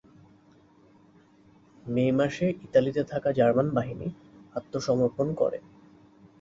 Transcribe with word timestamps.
মে 1.83 2.05
মাসে 2.11 2.47
ইতালিতে 2.63 3.01
থাকা 3.03 3.29
জার্মান 3.31 3.67
বাহিনী 3.69 4.07
আত্মসমর্পণ 4.55 5.27
করে। 5.35 5.59